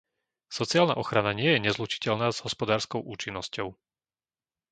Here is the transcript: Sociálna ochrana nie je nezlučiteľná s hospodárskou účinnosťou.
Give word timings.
Sociálna 0.59 0.93
ochrana 1.01 1.29
nie 1.39 1.49
je 1.53 1.63
nezlučiteľná 1.69 2.27
s 2.33 2.41
hospodárskou 2.45 2.97
účinnosťou. 3.13 3.67